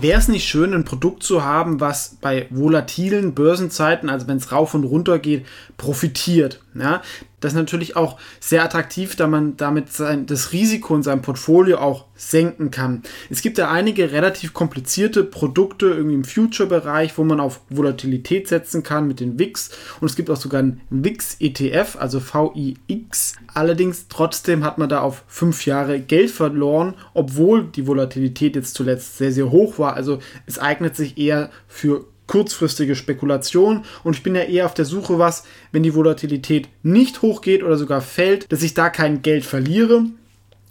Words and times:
Wäre 0.00 0.18
es 0.18 0.28
nicht 0.28 0.48
schön, 0.48 0.74
ein 0.74 0.84
Produkt 0.84 1.22
zu 1.24 1.44
haben, 1.44 1.80
was 1.80 2.16
bei 2.20 2.46
volatilen 2.50 3.34
Börsenzeiten, 3.34 4.08
also 4.08 4.28
wenn 4.28 4.36
es 4.36 4.52
rauf 4.52 4.74
und 4.74 4.84
runter 4.84 5.18
geht, 5.18 5.44
profitiert? 5.76 6.60
Ja, 6.78 7.02
das 7.40 7.52
ist 7.52 7.56
natürlich 7.56 7.96
auch 7.96 8.18
sehr 8.40 8.64
attraktiv, 8.64 9.14
da 9.16 9.26
man 9.26 9.56
damit 9.56 9.92
sein, 9.92 10.26
das 10.26 10.52
Risiko 10.52 10.94
in 10.96 11.02
seinem 11.02 11.22
Portfolio 11.22 11.78
auch 11.78 12.06
senken 12.16 12.70
kann. 12.70 13.02
Es 13.30 13.42
gibt 13.42 13.58
ja 13.58 13.70
einige 13.70 14.10
relativ 14.10 14.52
komplizierte 14.54 15.22
Produkte 15.22 15.86
irgendwie 15.86 16.16
im 16.16 16.24
Future-Bereich, 16.24 17.16
wo 17.16 17.24
man 17.24 17.38
auf 17.38 17.60
Volatilität 17.70 18.48
setzen 18.48 18.82
kann 18.82 19.06
mit 19.06 19.20
den 19.20 19.38
VIX 19.38 19.70
und 20.00 20.10
es 20.10 20.16
gibt 20.16 20.30
auch 20.30 20.36
sogar 20.36 20.60
einen 20.60 20.80
VIX-ETF, 20.90 21.96
also 21.98 22.20
VIX. 22.20 23.34
Allerdings 23.54 24.06
trotzdem 24.08 24.64
hat 24.64 24.78
man 24.78 24.88
da 24.88 25.00
auf 25.00 25.24
fünf 25.28 25.64
Jahre 25.64 26.00
Geld 26.00 26.30
verloren, 26.30 26.94
obwohl 27.14 27.64
die 27.64 27.86
Volatilität 27.86 28.56
jetzt 28.56 28.74
zuletzt 28.74 29.18
sehr, 29.18 29.32
sehr 29.32 29.50
hoch 29.50 29.78
war. 29.78 29.94
Also 29.94 30.18
es 30.46 30.58
eignet 30.58 30.96
sich 30.96 31.18
eher 31.18 31.50
für 31.68 32.04
kurzfristige 32.28 32.94
Spekulation 32.94 33.84
und 34.04 34.14
ich 34.14 34.22
bin 34.22 34.36
ja 34.36 34.42
eher 34.42 34.66
auf 34.66 34.74
der 34.74 34.84
Suche, 34.84 35.18
was, 35.18 35.42
wenn 35.72 35.82
die 35.82 35.94
Volatilität 35.94 36.68
nicht 36.84 37.22
hochgeht 37.22 37.64
oder 37.64 37.76
sogar 37.76 38.00
fällt, 38.00 38.52
dass 38.52 38.62
ich 38.62 38.74
da 38.74 38.88
kein 38.88 39.22
Geld 39.22 39.44
verliere. 39.44 40.04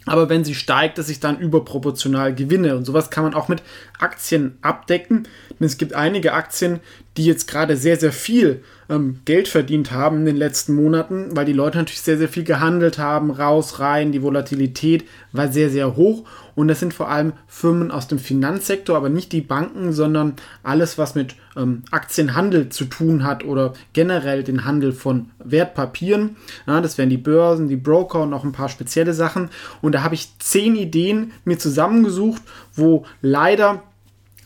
Aber 0.06 0.30
wenn 0.30 0.44
sie 0.44 0.54
steigt, 0.54 0.96
dass 0.96 1.10
ich 1.10 1.20
dann 1.20 1.38
überproportional 1.38 2.34
gewinne. 2.34 2.76
Und 2.76 2.86
sowas 2.86 3.10
kann 3.10 3.24
man 3.24 3.34
auch 3.34 3.48
mit 3.48 3.62
Aktien 3.98 4.56
abdecken. 4.62 5.28
Denn 5.50 5.66
es 5.66 5.76
gibt 5.76 5.92
einige 5.92 6.32
Aktien, 6.32 6.80
die 7.18 7.26
jetzt 7.26 7.46
gerade 7.46 7.76
sehr, 7.76 7.98
sehr 7.98 8.12
viel 8.12 8.64
ähm, 8.88 9.20
Geld 9.24 9.48
verdient 9.48 9.92
haben 9.92 10.20
in 10.20 10.26
den 10.26 10.36
letzten 10.36 10.74
Monaten, 10.74 11.36
weil 11.36 11.44
die 11.44 11.52
Leute 11.52 11.78
natürlich 11.78 12.00
sehr, 12.00 12.18
sehr 12.18 12.28
viel 12.28 12.44
gehandelt 12.44 12.98
haben, 12.98 13.30
raus, 13.30 13.80
rein. 13.80 14.12
Die 14.12 14.22
Volatilität 14.22 15.04
war 15.32 15.48
sehr, 15.48 15.70
sehr 15.70 15.96
hoch. 15.96 16.24
Und 16.54 16.68
das 16.68 16.80
sind 16.80 16.92
vor 16.92 17.08
allem 17.08 17.34
Firmen 17.46 17.92
aus 17.92 18.08
dem 18.08 18.18
Finanzsektor, 18.18 18.96
aber 18.96 19.10
nicht 19.10 19.30
die 19.30 19.42
Banken, 19.42 19.92
sondern 19.92 20.34
alles, 20.64 20.98
was 20.98 21.14
mit 21.14 21.36
ähm, 21.56 21.82
Aktienhandel 21.92 22.68
zu 22.70 22.86
tun 22.86 23.22
hat 23.22 23.44
oder 23.44 23.74
generell 23.92 24.42
den 24.42 24.64
Handel 24.64 24.92
von 24.92 25.30
Wertpapieren. 25.38 26.36
Ja, 26.66 26.80
das 26.80 26.98
wären 26.98 27.10
die 27.10 27.16
Börsen, 27.16 27.68
die 27.68 27.76
Broker 27.76 28.22
und 28.22 28.30
noch 28.30 28.42
ein 28.42 28.52
paar 28.52 28.68
spezielle 28.68 29.14
Sachen. 29.14 29.50
Und 29.82 29.94
da 29.94 30.02
habe 30.02 30.16
ich 30.16 30.36
zehn 30.38 30.74
Ideen 30.74 31.32
mir 31.44 31.58
zusammengesucht, 31.58 32.42
wo 32.74 33.04
leider 33.20 33.82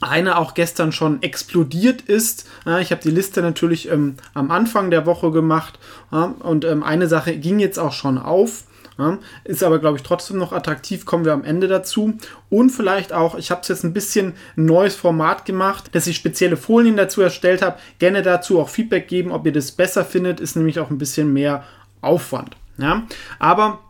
eine 0.03 0.39
auch 0.39 0.55
gestern 0.55 0.93
schon 0.93 1.23
explodiert 1.23 2.03
ist. 2.03 2.49
ich 2.81 2.91
habe 2.91 3.03
die 3.03 3.11
Liste 3.11 3.43
natürlich 3.43 3.91
ähm, 3.91 4.17
am 4.35 4.51
Anfang 4.51 4.91
der 4.91 5.07
Woche 5.07 5.31
gemacht 5.31 5.79
und 6.11 6.65
ähm, 6.65 6.83
eine 6.83 7.09
Sache 7.09 7.37
ging 7.37 7.59
jetzt 7.59 7.79
auch 7.79 7.93
schon 7.93 8.19
auf. 8.19 8.65
Ja, 8.99 9.19
ist 9.45 9.63
aber, 9.63 9.79
glaube 9.79 9.97
ich, 9.97 10.03
trotzdem 10.03 10.37
noch 10.37 10.53
attraktiv, 10.53 11.07
kommen 11.07 11.25
wir 11.25 11.33
am 11.33 11.45
Ende 11.45 11.67
dazu. 11.67 12.15
Und 12.51 12.71
vielleicht 12.71 13.13
auch, 13.13 13.37
ich 13.37 13.51
habe 13.51 13.63
jetzt 13.67 13.85
ein 13.85 13.95
bisschen 13.95 14.35
neues 14.55 14.95
Format 14.95 15.47
gemacht, 15.47 15.91
dass 15.93 16.07
ich 16.07 16.17
spezielle 16.17 16.59
Folien 16.59 16.97
dazu 16.97 17.23
erstellt 17.23 17.63
habe. 17.63 17.79
Gerne 17.99 18.23
dazu 18.23 18.61
auch 18.61 18.69
Feedback 18.69 19.09
geben, 19.09 19.33
ob 19.33 19.47
ihr 19.47 19.53
das 19.53 19.73
besser 19.73 20.05
findet, 20.05 20.41
ist 20.41 20.57
nämlich 20.57 20.79
auch 20.79 20.91
ein 20.91 20.99
bisschen 20.99 21.33
mehr 21.33 21.65
Aufwand. 22.03 22.57
Ja, 22.77 23.03
aber 23.39 23.81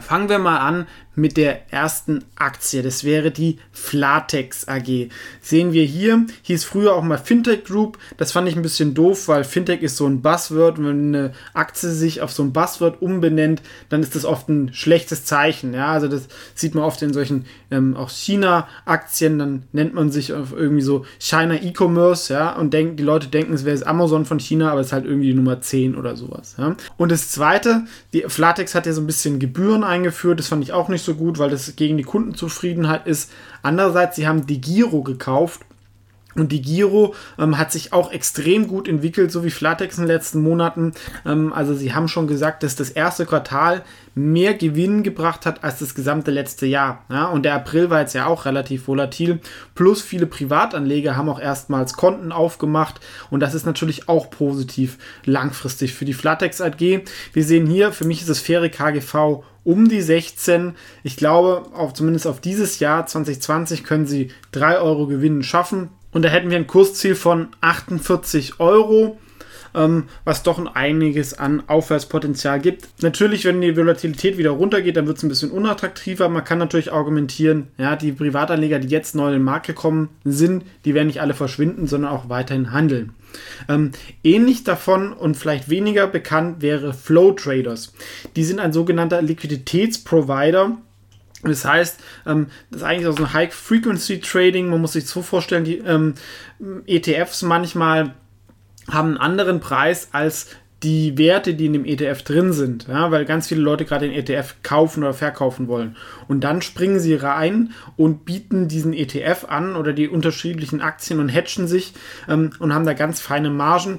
fangen 0.00 0.28
wir 0.28 0.38
mal 0.38 0.58
an 0.58 0.86
mit 1.14 1.36
der 1.36 1.72
ersten 1.72 2.24
Aktie. 2.36 2.82
Das 2.82 3.04
wäre 3.04 3.30
die 3.30 3.58
Flatex 3.72 4.68
AG. 4.68 5.08
Sehen 5.40 5.72
wir 5.72 5.84
hier, 5.84 6.26
hieß 6.42 6.64
früher 6.64 6.94
auch 6.94 7.02
mal 7.02 7.18
Fintech 7.18 7.64
Group. 7.64 7.98
Das 8.16 8.32
fand 8.32 8.48
ich 8.48 8.56
ein 8.56 8.62
bisschen 8.62 8.94
doof, 8.94 9.28
weil 9.28 9.44
Fintech 9.44 9.82
ist 9.82 9.96
so 9.96 10.06
ein 10.06 10.22
Buzzword. 10.22 10.78
Und 10.78 10.86
wenn 10.86 11.14
eine 11.14 11.32
Aktie 11.52 11.90
sich 11.90 12.20
auf 12.20 12.32
so 12.32 12.42
ein 12.42 12.52
Buzzword 12.52 13.02
umbenennt, 13.02 13.62
dann 13.88 14.02
ist 14.02 14.14
das 14.14 14.24
oft 14.24 14.48
ein 14.48 14.72
schlechtes 14.72 15.24
Zeichen. 15.24 15.74
Ja, 15.74 15.92
also 15.92 16.08
das 16.08 16.28
sieht 16.54 16.74
man 16.74 16.84
oft 16.84 17.02
in 17.02 17.12
solchen 17.12 17.46
ähm, 17.70 17.96
auch 17.96 18.10
China-Aktien. 18.10 19.38
Dann 19.38 19.64
nennt 19.72 19.94
man 19.94 20.10
sich 20.10 20.30
irgendwie 20.30 20.82
so 20.82 21.04
China 21.18 21.54
E-Commerce, 21.54 22.32
ja, 22.32 22.52
und 22.56 22.72
denkt, 22.72 22.98
die 22.98 23.04
Leute 23.04 23.28
denken, 23.28 23.52
es 23.52 23.64
wäre 23.64 23.76
das 23.76 23.86
Amazon 23.86 24.24
von 24.24 24.38
China, 24.38 24.70
aber 24.70 24.80
es 24.80 24.88
ist 24.88 24.92
halt 24.92 25.04
irgendwie 25.04 25.34
Nummer 25.34 25.60
10 25.60 25.96
oder 25.96 26.16
sowas. 26.16 26.54
Ja. 26.58 26.76
Und 26.96 27.10
das 27.10 27.30
zweite, 27.30 27.84
die 28.12 28.24
Flatex 28.28 28.74
hat 28.74 28.86
ja 28.86 28.92
so 28.92 29.00
ein 29.00 29.06
bisschen 29.06 29.38
Gebühren 29.38 29.84
eingeführt. 29.84 30.38
Das 30.38 30.48
fand 30.48 30.62
ich 30.62 30.72
auch 30.72 30.88
nicht 30.88 30.99
so 31.04 31.10
so 31.10 31.16
gut, 31.16 31.38
weil 31.38 31.50
das 31.50 31.74
gegen 31.76 31.96
die 31.96 32.04
Kundenzufriedenheit 32.04 33.06
ist. 33.06 33.30
Andererseits, 33.62 34.16
sie 34.16 34.28
haben 34.28 34.46
die 34.46 34.60
Giro 34.60 35.02
gekauft 35.02 35.60
und 36.36 36.52
die 36.52 36.62
Giro 36.62 37.14
ähm, 37.38 37.58
hat 37.58 37.72
sich 37.72 37.92
auch 37.92 38.12
extrem 38.12 38.68
gut 38.68 38.86
entwickelt, 38.86 39.32
so 39.32 39.42
wie 39.42 39.50
Flatex 39.50 39.98
in 39.98 40.04
den 40.04 40.12
letzten 40.12 40.40
Monaten. 40.42 40.92
Ähm, 41.26 41.52
also 41.52 41.74
sie 41.74 41.92
haben 41.92 42.06
schon 42.06 42.28
gesagt, 42.28 42.62
dass 42.62 42.76
das 42.76 42.90
erste 42.90 43.26
Quartal 43.26 43.82
mehr 44.14 44.54
Gewinn 44.54 45.02
gebracht 45.02 45.44
hat 45.44 45.64
als 45.64 45.80
das 45.80 45.96
gesamte 45.96 46.30
letzte 46.30 46.66
Jahr. 46.66 47.04
Ja? 47.10 47.26
Und 47.26 47.42
der 47.42 47.54
April 47.54 47.90
war 47.90 48.00
jetzt 48.00 48.14
ja 48.14 48.26
auch 48.26 48.44
relativ 48.44 48.86
volatil. 48.86 49.40
Plus 49.74 50.02
viele 50.02 50.26
Privatanleger 50.26 51.16
haben 51.16 51.28
auch 51.28 51.40
erstmals 51.40 51.94
Konten 51.94 52.30
aufgemacht. 52.30 53.00
Und 53.30 53.40
das 53.40 53.54
ist 53.54 53.66
natürlich 53.66 54.08
auch 54.08 54.30
positiv 54.30 54.98
langfristig 55.24 55.94
für 55.94 56.04
die 56.04 56.14
Flatex 56.14 56.60
AG. 56.60 57.02
Wir 57.32 57.44
sehen 57.44 57.66
hier, 57.66 57.90
für 57.90 58.04
mich 58.04 58.22
ist 58.22 58.28
es 58.28 58.38
faire 58.38 58.68
KGV 58.68 59.42
um 59.64 59.88
die 59.88 60.02
16. 60.02 60.74
Ich 61.02 61.16
glaube, 61.16 61.66
auch 61.74 61.92
zumindest 61.92 62.26
auf 62.26 62.40
dieses 62.40 62.78
Jahr 62.78 63.06
2020 63.06 63.84
können 63.84 64.06
sie 64.06 64.28
3 64.52 64.78
Euro 64.78 65.06
Gewinn 65.06 65.42
schaffen. 65.42 65.88
Und 66.12 66.24
da 66.24 66.28
hätten 66.28 66.50
wir 66.50 66.56
ein 66.56 66.66
Kursziel 66.66 67.14
von 67.14 67.48
48 67.60 68.58
Euro, 68.58 69.18
ähm, 69.74 70.04
was 70.24 70.42
doch 70.42 70.58
ein 70.58 70.66
einiges 70.66 71.38
an 71.38 71.62
Aufwärtspotenzial 71.68 72.60
gibt. 72.60 72.88
Natürlich, 73.02 73.44
wenn 73.44 73.60
die 73.60 73.76
Volatilität 73.76 74.36
wieder 74.36 74.50
runtergeht, 74.50 74.96
dann 74.96 75.06
wird 75.06 75.18
es 75.18 75.22
ein 75.22 75.28
bisschen 75.28 75.52
unattraktiver. 75.52 76.28
Man 76.28 76.44
kann 76.44 76.58
natürlich 76.58 76.92
argumentieren, 76.92 77.68
ja, 77.78 77.94
die 77.94 78.12
Privatanleger, 78.12 78.80
die 78.80 78.88
jetzt 78.88 79.14
neu 79.14 79.28
in 79.28 79.34
den 79.34 79.44
Markt 79.44 79.68
gekommen 79.68 80.08
sind, 80.24 80.64
die 80.84 80.94
werden 80.94 81.06
nicht 81.06 81.20
alle 81.20 81.34
verschwinden, 81.34 81.86
sondern 81.86 82.10
auch 82.10 82.28
weiterhin 82.28 82.72
handeln. 82.72 83.12
Ähm, 83.68 83.92
ähnlich 84.22 84.64
davon 84.64 85.12
und 85.12 85.36
vielleicht 85.36 85.68
weniger 85.68 86.06
bekannt 86.06 86.62
wäre 86.62 86.92
Flow 86.92 87.32
Traders. 87.32 87.92
Die 88.36 88.44
sind 88.44 88.60
ein 88.60 88.72
sogenannter 88.72 89.22
Liquiditätsprovider. 89.22 90.78
Das 91.42 91.64
heißt, 91.64 92.00
ähm, 92.26 92.48
das 92.70 92.82
ist 92.82 92.86
eigentlich 92.86 93.06
auch 93.06 93.16
so 93.16 93.24
ein 93.24 93.32
High-Frequency-Trading. 93.32 94.68
Man 94.68 94.80
muss 94.80 94.92
sich 94.92 95.06
so 95.06 95.22
vorstellen, 95.22 95.64
die 95.64 95.78
ähm, 95.78 96.14
ETFs 96.86 97.42
manchmal 97.42 98.14
haben 98.90 99.08
einen 99.08 99.18
anderen 99.18 99.60
Preis 99.60 100.08
als 100.12 100.48
die 100.82 101.18
Werte, 101.18 101.52
die 101.54 101.66
in 101.66 101.74
dem 101.74 101.84
ETF 101.84 102.22
drin 102.22 102.52
sind, 102.54 102.88
ja, 102.88 103.10
weil 103.10 103.26
ganz 103.26 103.48
viele 103.48 103.60
Leute 103.60 103.84
gerade 103.84 104.08
den 104.08 104.16
ETF 104.16 104.56
kaufen 104.62 105.02
oder 105.02 105.12
verkaufen 105.12 105.68
wollen. 105.68 105.96
Und 106.26 106.42
dann 106.42 106.62
springen 106.62 107.00
sie 107.00 107.14
rein 107.14 107.72
und 107.98 108.24
bieten 108.24 108.66
diesen 108.66 108.94
ETF 108.94 109.44
an 109.48 109.76
oder 109.76 109.92
die 109.92 110.08
unterschiedlichen 110.08 110.80
Aktien 110.80 111.20
und 111.20 111.30
hatchen 111.30 111.68
sich 111.68 111.92
ähm, 112.28 112.52
und 112.58 112.72
haben 112.72 112.86
da 112.86 112.94
ganz 112.94 113.20
feine 113.20 113.50
Margen. 113.50 113.98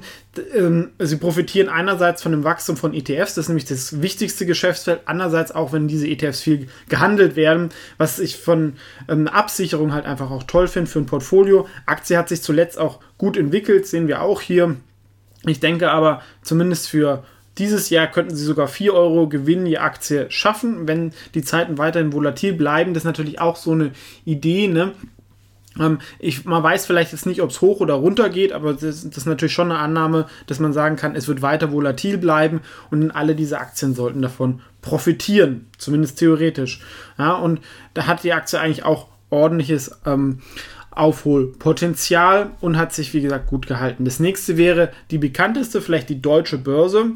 Ähm, 0.56 0.90
sie 0.98 1.18
profitieren 1.18 1.68
einerseits 1.68 2.20
von 2.20 2.32
dem 2.32 2.42
Wachstum 2.42 2.76
von 2.76 2.94
ETFs, 2.94 3.34
das 3.34 3.44
ist 3.44 3.48
nämlich 3.48 3.66
das 3.66 4.02
wichtigste 4.02 4.44
Geschäftsfeld, 4.44 5.02
andererseits 5.04 5.52
auch, 5.52 5.72
wenn 5.72 5.86
diese 5.86 6.08
ETFs 6.08 6.40
viel 6.40 6.66
gehandelt 6.88 7.36
werden, 7.36 7.68
was 7.96 8.18
ich 8.18 8.38
von 8.38 8.72
ähm, 9.08 9.28
Absicherung 9.28 9.92
halt 9.92 10.04
einfach 10.04 10.32
auch 10.32 10.42
toll 10.42 10.66
finde 10.66 10.90
für 10.90 10.98
ein 10.98 11.06
Portfolio. 11.06 11.68
Aktie 11.86 12.18
hat 12.18 12.28
sich 12.28 12.42
zuletzt 12.42 12.76
auch 12.76 12.98
gut 13.18 13.36
entwickelt, 13.36 13.86
sehen 13.86 14.08
wir 14.08 14.22
auch 14.22 14.40
hier 14.40 14.76
ich 15.46 15.60
denke 15.60 15.90
aber, 15.90 16.22
zumindest 16.42 16.88
für 16.88 17.24
dieses 17.58 17.90
Jahr 17.90 18.06
könnten 18.06 18.34
sie 18.34 18.44
sogar 18.44 18.68
4 18.68 18.94
Euro 18.94 19.28
Gewinn 19.28 19.66
je 19.66 19.78
Aktie 19.78 20.30
schaffen, 20.30 20.88
wenn 20.88 21.12
die 21.34 21.42
Zeiten 21.42 21.78
weiterhin 21.78 22.12
volatil 22.12 22.54
bleiben. 22.54 22.94
Das 22.94 23.02
ist 23.02 23.06
natürlich 23.06 23.40
auch 23.40 23.56
so 23.56 23.72
eine 23.72 23.90
Idee, 24.24 24.68
ne? 24.68 24.92
Ähm, 25.78 25.98
ich, 26.18 26.44
man 26.44 26.62
weiß 26.62 26.86
vielleicht 26.86 27.12
jetzt 27.12 27.26
nicht, 27.26 27.42
ob 27.42 27.50
es 27.50 27.60
hoch 27.60 27.80
oder 27.80 27.94
runter 27.94 28.28
geht, 28.28 28.52
aber 28.52 28.72
das, 28.72 29.04
das, 29.04 29.16
ist 29.16 29.26
natürlich 29.26 29.54
schon 29.54 29.70
eine 29.70 29.80
Annahme, 29.80 30.26
dass 30.46 30.60
man 30.60 30.72
sagen 30.72 30.96
kann, 30.96 31.16
es 31.16 31.28
wird 31.28 31.42
weiter 31.42 31.72
volatil 31.72 32.18
bleiben 32.18 32.60
und 32.90 33.10
alle 33.10 33.34
diese 33.34 33.58
Aktien 33.58 33.94
sollten 33.94 34.22
davon 34.22 34.60
profitieren, 34.82 35.68
zumindest 35.78 36.18
theoretisch. 36.18 36.80
Ja, 37.18 37.34
und 37.34 37.60
da 37.94 38.06
hat 38.06 38.24
die 38.24 38.32
Aktie 38.32 38.60
eigentlich 38.60 38.84
auch 38.84 39.08
ordentliches 39.30 39.98
ähm, 40.04 40.40
Aufholpotenzial 40.94 42.50
und 42.60 42.76
hat 42.76 42.92
sich, 42.92 43.14
wie 43.14 43.22
gesagt, 43.22 43.46
gut 43.48 43.66
gehalten. 43.66 44.04
Das 44.04 44.20
nächste 44.20 44.56
wäre 44.56 44.90
die 45.10 45.18
bekannteste, 45.18 45.80
vielleicht 45.80 46.08
die 46.08 46.22
deutsche 46.22 46.58
Börse. 46.58 47.12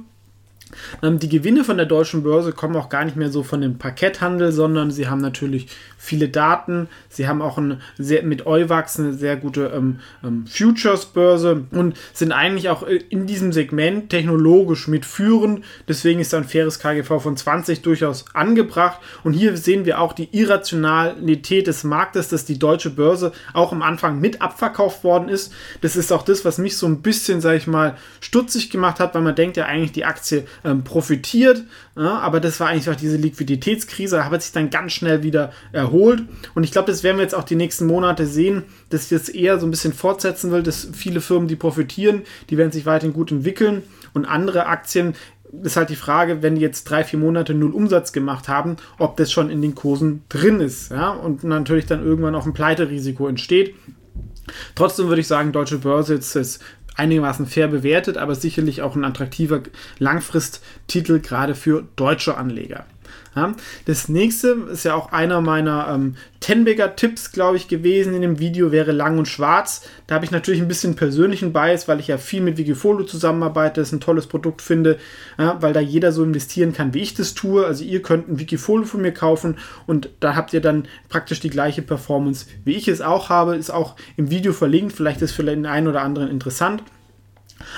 Ähm, 1.03 1.19
die 1.19 1.29
Gewinne 1.29 1.65
von 1.65 1.77
der 1.77 1.87
deutschen 1.87 2.23
Börse 2.23 2.53
kommen 2.53 2.77
auch 2.77 2.89
gar 2.89 3.05
nicht 3.05 3.17
mehr 3.17 3.31
so 3.31 3.43
von 3.43 3.61
dem 3.61 3.79
Parketthandel, 3.79 4.53
sondern 4.53 4.91
sie 4.91 5.09
haben 5.09 5.21
natürlich 5.21 5.69
viele 5.99 6.29
Daten. 6.29 6.89
Sie 7.09 7.27
haben 7.27 7.43
auch 7.43 7.59
ein 7.59 7.81
sehr, 7.99 8.23
mit 8.23 8.47
Euwax 8.47 8.99
eine 9.01 9.13
sehr 9.13 9.37
gute 9.37 9.73
ähm, 9.75 10.01
ähm, 10.23 10.47
Futures-Börse 10.47 11.65
und 11.73 11.97
sind 12.13 12.33
eigentlich 12.33 12.69
auch 12.69 12.87
äh, 12.87 13.01
in 13.09 13.27
diesem 13.27 13.53
Segment 13.53 14.11
technologisch 14.11 14.89
mitführend. 14.89 15.65
Deswegen 15.89 16.21
ist 16.21 16.35
ein 16.35 16.45
faires 16.45 16.79
KGV 16.79 17.21
von 17.21 17.37
20 17.37 17.83
durchaus 17.83 18.25
angebracht. 18.35 19.01
Und 19.25 19.33
hier 19.33 19.57
sehen 19.57 19.85
wir 19.85 20.01
auch 20.01 20.13
die 20.13 20.29
Irrationalität 20.37 21.67
des 21.67 21.85
Marktes, 21.85 22.29
dass 22.29 22.45
die 22.45 22.59
deutsche 22.59 22.91
Börse 22.91 23.33
auch 23.53 23.73
am 23.73 23.83
Anfang 23.83 24.21
mit 24.21 24.43
abverkauft 24.43 25.05
worden 25.05 25.29
ist. 25.29 25.53
Das 25.81 25.97
ist 25.97 26.13
auch 26.13 26.23
das, 26.23 26.45
was 26.45 26.59
mich 26.59 26.77
so 26.77 26.87
ein 26.87 27.03
bisschen, 27.03 27.41
sage 27.41 27.57
ich 27.57 27.67
mal, 27.67 27.97
stutzig 28.21 28.71
gemacht 28.71 29.01
hat, 29.01 29.15
weil 29.15 29.23
man 29.23 29.35
denkt 29.35 29.57
ja 29.57 29.65
eigentlich, 29.65 29.93
die 29.93 30.05
Aktie 30.05 30.45
ähm, 30.67 30.85
profitiert, 30.85 31.65
ja, 31.97 32.19
aber 32.19 32.41
das 32.41 32.61
war 32.61 32.69
eigentlich 32.69 32.91
auch 32.91 32.97
diese 32.97 33.17
Liquiditätskrise, 33.17 34.25
hat 34.25 34.43
sich 34.43 34.53
dann 34.53 34.69
ganz 34.69 34.93
schnell 34.93 35.23
wieder 35.23 35.53
erholt 35.73 36.25
und 36.55 36.65
ich 36.65 36.73
glaube, 36.73 36.91
das 36.91 37.03
werden 37.03 37.17
wir 37.19 37.23
jetzt 37.23 37.35
auch 37.35 37.45
die 37.45 37.57
nächsten 37.57 37.87
Monate 37.87 38.27
sehen, 38.27 38.65
dass 38.91 39.05
ich 39.05 39.09
das 39.09 39.29
eher 39.29 39.59
so 39.59 39.67
ein 39.67 39.71
bisschen 39.71 39.93
fortsetzen 39.93 40.51
will, 40.51 40.63
dass 40.63 40.89
viele 40.93 41.21
Firmen, 41.21 41.49
die 41.49 41.57
profitieren, 41.57 42.23
die 42.51 42.59
werden 42.59 42.73
sich 42.73 42.85
weiterhin 42.85 43.15
gut 43.15 43.31
entwickeln 43.31 43.83
und 44.13 44.25
andere 44.25 44.67
Aktien, 44.67 45.15
ist 45.63 45.77
halt 45.77 45.91
die 45.91 45.97
Frage, 45.97 46.43
wenn 46.43 46.57
die 46.57 46.61
jetzt 46.61 46.85
drei, 46.85 47.05
vier 47.05 47.19
Monate 47.19 47.55
null 47.55 47.73
Umsatz 47.73 48.13
gemacht 48.13 48.49
haben, 48.49 48.77
ob 48.99 49.17
das 49.17 49.31
schon 49.31 49.49
in 49.49 49.63
den 49.63 49.75
Kursen 49.75 50.25
drin 50.29 50.61
ist. 50.61 50.91
Ja? 50.91 51.11
Und 51.11 51.45
natürlich 51.45 51.87
dann 51.87 52.05
irgendwann 52.05 52.35
auch 52.35 52.47
ein 52.47 52.53
Pleiterisiko 52.53 53.29
entsteht. 53.29 53.75
Trotzdem 54.75 55.09
würde 55.09 55.21
ich 55.21 55.27
sagen, 55.27 55.53
deutsche 55.53 55.79
Börse 55.79 56.15
ist, 56.15 56.37
ist 56.37 56.63
einigermaßen 56.97 57.47
fair 57.47 57.69
bewertet, 57.69 58.17
aber 58.17 58.35
sicherlich 58.35 58.83
auch 58.83 58.97
ein 58.97 59.05
attraktiver 59.05 59.61
Langfristtitel 59.99 61.21
gerade 61.21 61.55
für 61.55 61.85
deutsche 61.97 62.37
Anleger. 62.37 62.87
Ja, 63.37 63.53
das 63.85 64.09
nächste 64.09 64.53
ist 64.73 64.85
ja 64.85 64.95
auch 64.95 65.13
einer 65.13 65.43
meiner 65.43 65.89
ähm, 65.95 66.17
Tenbagger-Tipps, 66.41 67.33
glaube 67.33 67.59
ich, 67.59 67.69
gewesen 67.69 68.15
in 68.15 68.23
dem 68.23 68.39
Video, 68.39 68.73
wäre 68.73 68.93
Lang 68.93 69.19
und 69.19 69.29
Schwarz. 69.29 69.87
Da 70.07 70.15
habe 70.15 70.25
ich 70.25 70.31
natürlich 70.31 70.63
ein 70.63 70.69
bisschen 70.69 70.97
persönlichen 70.97 71.53
Bias, 71.53 71.87
weil 71.87 72.01
ich 72.01 72.09
ja 72.09 72.17
viel 72.17 72.41
mit 72.41 72.57
Wikifolio 72.57 73.05
zusammenarbeite, 73.05 73.83
das 73.83 73.93
ein 73.93 74.01
tolles 74.01 74.27
Produkt 74.27 74.63
finde, 74.63 74.99
ja, 75.39 75.61
weil 75.61 75.75
da 75.75 75.81
jeder 75.81 76.13
so 76.13 76.25
investieren 76.25 76.73
kann, 76.73 76.95
wie 76.95 77.03
ich 77.03 77.13
das 77.13 77.35
tue. 77.35 77.67
Also 77.67 77.85
ihr 77.85 78.01
könnt 78.01 78.27
ein 78.27 78.39
Wikifolio 78.39 78.87
von 78.87 79.03
mir 79.03 79.13
kaufen 79.13 79.59
und 79.87 80.09
da 80.21 80.35
habt 80.35 80.55
ihr 80.55 80.63
dann 80.63 80.89
praktisch 81.11 81.41
die 81.41 81.51
gleiche 81.51 81.83
Performance, 81.83 82.47
wie 82.65 82.77
ich 82.77 82.89
es 82.89 83.03
auch 83.03 83.29
habe. 83.29 83.57
Ist 83.57 83.69
auch 83.69 83.97
im 84.17 84.31
Video 84.31 84.55
verlinkt, 84.55 84.95
vielleicht 84.95 85.21
ist 85.21 85.33
für 85.33 85.45
den 85.45 85.67
einen 85.67 85.89
oder 85.89 86.01
anderen 86.01 86.31
interessant. 86.31 86.83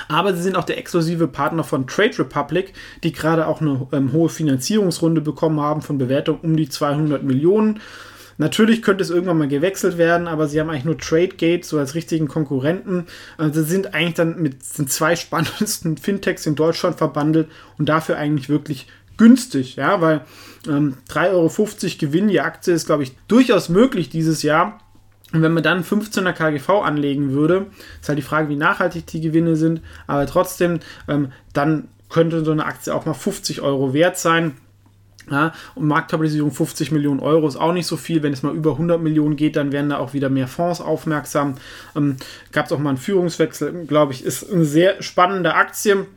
Aber 0.07 0.33
sie 0.33 0.41
sind 0.41 0.55
auch 0.55 0.63
der 0.63 0.77
exklusive 0.77 1.27
Partner 1.27 1.63
von 1.63 1.87
Trade 1.87 2.19
Republic, 2.19 2.73
die 3.03 3.11
gerade 3.11 3.47
auch 3.47 3.61
eine 3.61 3.87
ähm, 3.91 4.11
hohe 4.11 4.29
Finanzierungsrunde 4.29 5.21
bekommen 5.21 5.59
haben 5.59 5.81
von 5.81 5.97
Bewertung 5.97 6.39
um 6.41 6.55
die 6.57 6.69
200 6.69 7.23
Millionen. 7.23 7.79
Natürlich 8.39 8.81
könnte 8.81 9.03
es 9.03 9.09
irgendwann 9.09 9.37
mal 9.37 9.49
gewechselt 9.49 9.97
werden, 9.97 10.27
aber 10.27 10.47
sie 10.47 10.61
haben 10.61 10.69
eigentlich 10.69 10.85
nur 10.85 10.97
TradeGate 10.97 11.65
so 11.65 11.77
als 11.77 11.93
richtigen 11.93 12.29
Konkurrenten. 12.29 13.05
Also 13.37 13.61
sie 13.61 13.69
sind 13.69 13.93
eigentlich 13.93 14.13
dann 14.13 14.41
mit 14.41 14.55
den 14.77 14.87
zwei 14.87 15.15
spannendsten 15.17 15.97
Fintechs 15.97 16.45
in 16.45 16.55
Deutschland 16.55 16.97
verbandelt 16.97 17.49
und 17.77 17.89
dafür 17.89 18.17
eigentlich 18.17 18.47
wirklich 18.47 18.87
günstig, 19.17 19.75
ja, 19.75 19.99
weil 19.99 20.21
ähm, 20.67 20.95
3,50 21.09 21.33
Euro 21.33 21.49
Gewinn 21.99 22.29
je 22.29 22.39
Aktie 22.39 22.73
ist, 22.73 22.85
glaube 22.85 23.03
ich, 23.03 23.11
durchaus 23.27 23.67
möglich 23.67 24.09
dieses 24.09 24.41
Jahr. 24.41 24.79
Und 25.31 25.41
wenn 25.41 25.53
man 25.53 25.63
dann 25.63 25.83
15er 25.83 26.33
KGV 26.33 26.69
anlegen 26.83 27.31
würde, 27.31 27.67
ist 28.01 28.09
halt 28.09 28.17
die 28.17 28.23
Frage, 28.23 28.49
wie 28.49 28.55
nachhaltig 28.55 29.05
die 29.07 29.21
Gewinne 29.21 29.55
sind, 29.55 29.81
aber 30.07 30.25
trotzdem, 30.25 30.79
ähm, 31.07 31.31
dann 31.53 31.89
könnte 32.09 32.43
so 32.43 32.51
eine 32.51 32.65
Aktie 32.65 32.93
auch 32.93 33.05
mal 33.05 33.13
50 33.13 33.61
Euro 33.61 33.93
wert 33.93 34.17
sein. 34.17 34.55
Ja, 35.29 35.53
und 35.75 35.85
Marktkapitalisierung 35.85 36.51
50 36.51 36.91
Millionen 36.91 37.19
Euro 37.19 37.47
ist 37.47 37.55
auch 37.55 37.71
nicht 37.71 37.85
so 37.85 37.97
viel. 37.97 38.23
Wenn 38.23 38.33
es 38.33 38.41
mal 38.41 38.55
über 38.55 38.71
100 38.71 38.99
Millionen 38.99 39.35
geht, 39.35 39.57
dann 39.57 39.71
werden 39.71 39.91
da 39.91 39.99
auch 39.99 40.13
wieder 40.13 40.29
mehr 40.29 40.47
Fonds 40.47 40.81
aufmerksam. 40.81 41.53
Ähm, 41.95 42.15
Gab 42.51 42.65
es 42.65 42.71
auch 42.71 42.79
mal 42.79 42.89
einen 42.89 42.97
Führungswechsel, 42.97 43.85
glaube 43.85 44.13
ich, 44.13 44.23
ist 44.23 44.51
eine 44.51 44.65
sehr 44.65 45.03
spannende 45.03 45.53
Aktie, 45.53 46.07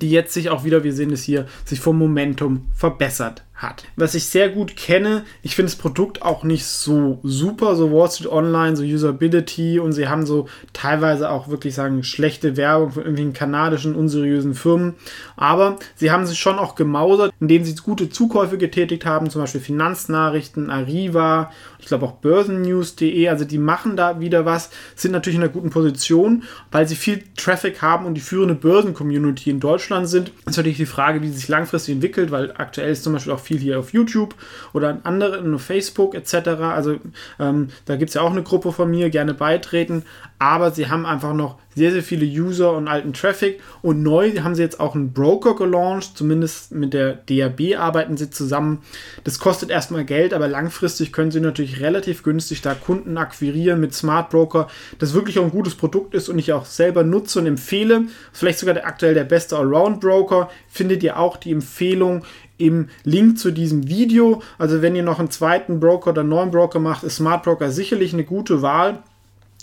die 0.00 0.10
jetzt 0.10 0.34
sich 0.34 0.50
auch 0.50 0.64
wieder, 0.64 0.82
wir 0.82 0.92
sehen 0.92 1.12
es 1.12 1.22
hier, 1.22 1.46
sich 1.64 1.78
vom 1.78 1.96
Momentum 1.98 2.66
verbessert 2.74 3.44
hat. 3.62 3.84
Was 3.96 4.14
ich 4.14 4.26
sehr 4.26 4.48
gut 4.48 4.76
kenne, 4.76 5.24
ich 5.42 5.54
finde 5.56 5.70
das 5.70 5.78
Produkt 5.78 6.22
auch 6.22 6.44
nicht 6.44 6.66
so 6.66 7.18
super, 7.22 7.76
so 7.76 7.92
Wall 7.92 8.10
Street 8.10 8.30
Online, 8.30 8.76
so 8.76 8.82
Usability 8.82 9.78
und 9.78 9.92
sie 9.92 10.08
haben 10.08 10.26
so 10.26 10.48
teilweise 10.72 11.30
auch 11.30 11.48
wirklich 11.48 11.74
sagen 11.74 12.02
schlechte 12.02 12.56
Werbung 12.56 12.90
von 12.90 13.02
irgendwelchen 13.02 13.32
kanadischen 13.32 13.94
unseriösen 13.94 14.54
Firmen, 14.54 14.94
aber 15.36 15.76
sie 15.94 16.10
haben 16.10 16.26
sich 16.26 16.38
schon 16.38 16.58
auch 16.58 16.74
gemausert, 16.74 17.32
indem 17.40 17.64
sie 17.64 17.74
gute 17.76 18.10
Zukäufe 18.10 18.58
getätigt 18.58 19.06
haben, 19.06 19.30
zum 19.30 19.40
Beispiel 19.40 19.60
Finanznachrichten, 19.60 20.70
Arriva, 20.70 21.50
ich 21.78 21.86
glaube 21.86 22.06
auch 22.06 22.12
Börsennews.de, 22.12 23.28
also 23.28 23.44
die 23.44 23.58
machen 23.58 23.96
da 23.96 24.20
wieder 24.20 24.44
was, 24.44 24.70
sind 24.94 25.12
natürlich 25.12 25.36
in 25.36 25.42
einer 25.42 25.52
guten 25.52 25.70
Position, 25.70 26.44
weil 26.70 26.86
sie 26.86 26.96
viel 26.96 27.24
Traffic 27.36 27.82
haben 27.82 28.06
und 28.06 28.14
die 28.14 28.20
führende 28.20 28.54
Börsen-Community 28.54 29.50
in 29.50 29.60
Deutschland 29.60 30.08
sind. 30.08 30.32
Das 30.44 30.52
ist 30.52 30.56
natürlich 30.56 30.78
die 30.78 30.86
Frage, 30.86 31.22
wie 31.22 31.28
sie 31.28 31.34
sich 31.34 31.48
langfristig 31.48 31.94
entwickelt, 31.94 32.30
weil 32.30 32.52
aktuell 32.56 32.92
ist 32.92 33.04
zum 33.04 33.12
Beispiel 33.12 33.32
auch 33.32 33.40
viel 33.40 33.51
viel 33.52 33.60
hier 33.60 33.78
auf 33.78 33.92
YouTube 33.92 34.34
oder 34.72 34.88
an 34.88 35.00
anderen, 35.04 35.58
Facebook 35.58 36.14
etc. 36.14 36.34
Also 36.60 36.96
ähm, 37.38 37.68
da 37.84 37.96
gibt 37.96 38.10
es 38.10 38.14
ja 38.14 38.22
auch 38.22 38.30
eine 38.30 38.42
Gruppe 38.42 38.72
von 38.72 38.90
mir, 38.90 39.10
gerne 39.10 39.34
beitreten. 39.34 40.04
Aber 40.38 40.70
sie 40.70 40.88
haben 40.88 41.06
einfach 41.06 41.34
noch 41.34 41.58
sehr, 41.74 41.92
sehr 41.92 42.02
viele 42.02 42.26
User 42.26 42.72
und 42.72 42.88
alten 42.88 43.12
Traffic. 43.12 43.60
Und 43.80 44.02
neu 44.02 44.30
haben 44.40 44.54
sie 44.54 44.62
jetzt 44.62 44.80
auch 44.80 44.94
einen 44.94 45.12
Broker 45.12 45.54
gelauncht, 45.54 46.16
zumindest 46.16 46.72
mit 46.72 46.92
der 46.92 47.14
DAB 47.14 47.76
arbeiten 47.78 48.16
sie 48.16 48.30
zusammen. 48.30 48.82
Das 49.24 49.38
kostet 49.38 49.70
erstmal 49.70 50.04
Geld, 50.04 50.34
aber 50.34 50.48
langfristig 50.48 51.12
können 51.12 51.30
sie 51.30 51.40
natürlich 51.40 51.80
relativ 51.80 52.22
günstig 52.22 52.62
da 52.62 52.74
Kunden 52.74 53.16
akquirieren 53.16 53.80
mit 53.80 53.94
Smart 53.94 54.30
Broker, 54.30 54.68
das 54.98 55.14
wirklich 55.14 55.38
auch 55.38 55.44
ein 55.44 55.50
gutes 55.50 55.74
Produkt 55.74 56.14
ist 56.14 56.28
und 56.28 56.38
ich 56.38 56.52
auch 56.52 56.66
selber 56.66 57.04
nutze 57.04 57.38
und 57.38 57.46
empfehle. 57.46 58.02
Vielleicht 58.32 58.58
sogar 58.58 58.74
der, 58.74 58.86
aktuell 58.86 59.14
der 59.14 59.24
beste 59.24 59.56
Allround 59.56 60.00
Broker. 60.00 60.50
Findet 60.68 61.02
ihr 61.02 61.18
auch 61.18 61.36
die 61.36 61.52
Empfehlung 61.52 62.24
im 62.58 62.88
Link 63.04 63.38
zu 63.38 63.50
diesem 63.50 63.88
Video. 63.88 64.42
Also 64.58 64.82
wenn 64.82 64.94
ihr 64.94 65.02
noch 65.02 65.18
einen 65.18 65.30
zweiten 65.30 65.80
Broker 65.80 66.10
oder 66.10 66.20
einen 66.20 66.30
neuen 66.30 66.50
Broker 66.50 66.78
macht, 66.78 67.02
ist 67.02 67.16
Smart 67.16 67.42
Broker 67.42 67.70
sicherlich 67.70 68.12
eine 68.12 68.24
gute 68.24 68.62
Wahl. 68.62 69.02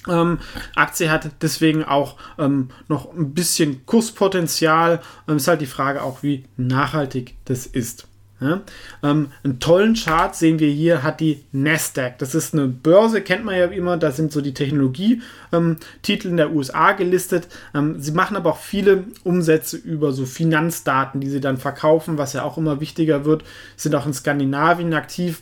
Ähm, 0.08 0.40
Aktie 0.76 1.12
hat 1.12 1.30
deswegen 1.42 1.84
auch 1.84 2.16
ähm, 2.38 2.70
noch 2.88 3.14
ein 3.14 3.34
bisschen 3.34 3.86
Kurspotenzial. 3.86 5.02
Ähm, 5.28 5.38
ist 5.38 5.48
halt 5.48 5.62
die 5.62 5.66
Frage 5.66 6.04
auch, 6.04 6.24
wie 6.24 6.46
nachhaltig 6.58 7.36
das 7.46 7.66
ist. 7.66 8.08
Ja? 8.42 8.62
Ähm, 9.04 9.32
einen 9.44 9.60
tollen 9.60 9.96
Chart 9.96 10.36
sehen 10.36 10.60
wir 10.60 10.70
hier, 10.70 11.04
hat 11.04 11.20
die 11.20 11.44
Nasdaq. 11.52 12.18
Das 12.20 12.36
ist 12.36 12.54
eine 12.54 12.68
Börse, 12.68 13.22
kennt 13.22 13.44
man 13.44 13.58
ja 13.58 13.66
immer, 13.66 13.98
da 13.98 14.12
sind 14.12 14.32
so 14.32 14.42
die 14.42 14.54
Technologietitel 14.54 15.22
ähm, 15.52 16.32
in 16.32 16.38
der 16.38 16.52
USA 16.52 16.94
gelistet. 16.94 17.48
Ähm, 17.74 18.00
sie 18.00 18.12
machen 18.12 18.38
aber 18.38 18.52
auch 18.52 18.60
viele 18.60 19.06
Umsätze 19.24 19.78
über 19.78 20.14
so 20.14 20.26
Finanzdaten, 20.26 21.20
die 21.20 21.30
sie 21.30 21.42
dann 21.42 21.58
verkaufen, 21.58 22.18
was 22.18 22.34
ja 22.34 22.44
auch 22.44 22.58
immer 22.58 22.80
wichtiger 22.80 23.26
wird. 23.26 23.44
Sind 23.76 23.96
auch 23.96 24.06
in 24.06 24.14
Skandinavien 24.14 24.94
aktiv 24.94 25.42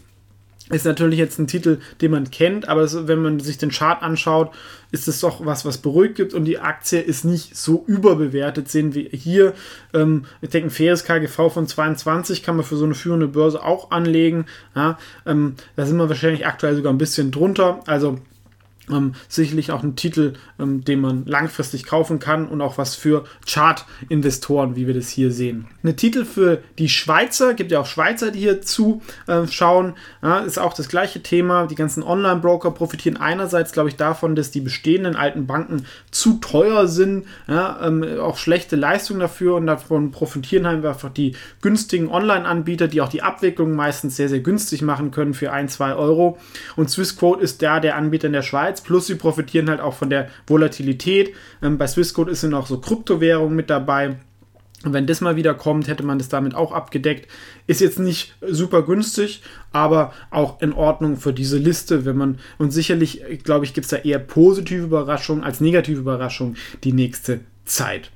ist 0.70 0.86
natürlich 0.86 1.20
jetzt 1.20 1.40
ein 1.40 1.48
Titel, 1.48 1.80
den 2.02 2.12
man 2.12 2.30
kennt, 2.30 2.68
aber 2.68 2.82
das, 2.82 3.08
wenn 3.08 3.22
man 3.22 3.40
sich 3.40 3.58
den 3.58 3.72
Chart 3.72 4.02
anschaut, 4.02 4.52
ist 4.92 5.08
es 5.08 5.20
doch 5.20 5.46
was, 5.46 5.66
was 5.66 5.78
beruhigt 5.78 6.16
gibt 6.16 6.34
und 6.34 6.46
die 6.46 6.60
Aktie 6.60 7.00
ist 7.00 7.26
nicht 7.26 7.56
so 7.56 7.84
überbewertet, 7.88 8.70
sehen 8.70 8.94
wir 8.94 9.10
hier. 9.12 9.54
Ähm, 9.94 10.26
ich 10.42 10.50
denke, 10.50 10.68
ein 10.68 10.72
faires 10.72 11.04
KGV 11.04 11.52
von 11.52 11.68
22 11.68 12.44
kann 12.44 12.56
man 12.56 12.66
für 12.66 12.78
so 12.78 12.86
eine 12.86 12.96
führende 12.96 13.28
Börse 13.28 13.64
auch 13.64 13.92
anlegen. 13.92 14.46
Ja, 14.76 14.98
ähm, 15.26 15.56
da 15.76 15.86
sind 15.86 15.98
wir 15.98 16.10
wahrscheinlich 16.10 16.46
aktuell 16.46 16.76
sogar 16.76 16.94
ein 16.94 16.98
bisschen 16.98 17.32
drunter. 17.32 17.82
Also 17.86 18.20
ähm, 18.92 19.14
sicherlich 19.28 19.72
auch 19.72 19.84
ein 19.84 19.96
Titel, 19.96 20.34
ähm, 20.60 20.84
den 20.84 21.02
man 21.02 21.26
langfristig 21.26 21.86
kaufen 21.86 22.20
kann 22.20 22.48
und 22.48 22.62
auch 22.62 22.78
was 22.78 22.96
für 22.96 23.26
Chart-Investoren, 23.46 24.76
wie 24.76 24.88
wir 24.88 24.94
das 24.94 25.10
hier 25.10 25.32
sehen. 25.32 25.68
Eine 25.84 25.96
Titel 25.96 26.26
für 26.26 26.62
die 26.78 26.90
Schweizer, 26.90 27.54
gibt 27.54 27.72
ja 27.72 27.82
auch 27.82 27.86
Schweizer, 27.86 28.32
die 28.32 28.40
hier 28.40 28.62
zuschauen, 28.62 29.94
äh, 30.22 30.28
ja, 30.28 30.40
ist 30.40 30.58
auch 30.58 30.74
das 30.74 30.90
gleiche 30.90 31.22
Thema. 31.22 31.68
Die 31.68 31.76
ganzen 31.76 32.04
Online-Broker 32.04 32.72
profitieren 32.72 33.18
einerseits, 33.18 33.72
glaube 33.72 33.90
ich, 33.90 33.96
davon, 33.96 34.36
dass 34.36 34.52
die 34.52 34.62
bestehenden 34.62 35.16
alten 35.16 35.48
Banken 35.48 35.86
zu 36.12 36.36
teuer 36.36 36.88
sind, 36.88 37.26
ja, 37.48 37.80
ähm, 37.86 38.04
auch 38.20 38.38
schlechte 38.38 38.76
Leistungen 38.76 39.20
dafür 39.20 39.56
und 39.56 39.68
davon 39.68 40.12
profitieren 40.12 40.66
halt 40.66 40.86
einfach 40.86 41.10
die 41.10 41.36
günstigen 41.62 42.10
Online-Anbieter, 42.10 42.88
die 42.88 43.02
auch 43.02 43.10
die 43.10 43.22
Abwicklung 43.22 43.76
meistens 43.76 44.16
sehr, 44.16 44.30
sehr 44.30 44.40
günstig 44.40 44.82
machen 44.82 45.12
können 45.12 45.34
für 45.34 45.52
ein, 45.52 45.70
zwei 45.70 45.94
Euro. 45.94 46.38
Und 46.76 46.90
Swissquote 46.90 47.42
ist 47.42 47.62
da 47.62 47.80
der 47.80 47.96
Anbieter 47.96 48.28
in 48.28 48.34
der 48.34 48.42
Schweiz 48.42 48.77
Schweiz, 48.78 48.82
plus 48.82 49.08
sie 49.08 49.16
profitieren 49.16 49.70
halt 49.70 49.80
auch 49.80 49.94
von 49.94 50.10
der 50.10 50.30
Volatilität. 50.46 51.34
Ähm, 51.62 51.78
bei 51.78 51.88
Swissquote 51.88 52.32
ist 52.32 52.44
noch 52.44 52.68
so 52.68 52.80
Kryptowährung 52.80 53.56
mit 53.56 53.70
dabei. 53.70 54.18
Und 54.84 54.94
wenn 54.94 55.08
das 55.08 55.22
mal 55.22 55.36
wieder 55.36 55.56
kommt, 55.56 55.88
hätte 55.88 56.04
man 56.04 56.20
das 56.20 56.30
damit 56.30 56.54
auch 56.54 56.72
abgedeckt. 56.72 57.28
Ist 57.66 57.82
jetzt 57.82 57.98
nicht 57.98 58.36
super 58.48 58.84
günstig, 58.84 59.42
aber 59.72 60.14
auch 60.30 60.62
in 60.62 60.72
Ordnung 60.72 61.18
für 61.18 61.34
diese 61.34 61.58
Liste, 61.58 62.06
wenn 62.06 62.16
man, 62.16 62.40
und 62.60 62.72
sicherlich, 62.72 63.24
glaube 63.44 63.66
ich, 63.66 63.74
gibt 63.74 63.86
es 63.86 63.90
da 63.92 63.98
eher 63.98 64.20
positive 64.20 64.84
Überraschungen 64.84 65.44
als 65.44 65.62
negative 65.62 66.00
Überraschungen 66.00 66.58
die 66.84 66.94
nächste 66.94 67.40
Zeit. 67.66 68.12